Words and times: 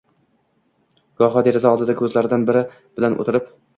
Goho 1.23 1.43
deraza 1.49 1.73
oldida 1.75 1.97
ko'zlaridan 2.01 2.49
biri 2.49 2.65
bilan 2.97 3.19
o'tirib 3.25 3.53